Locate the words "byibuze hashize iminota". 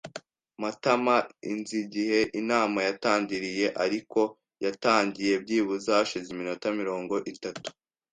5.43-6.67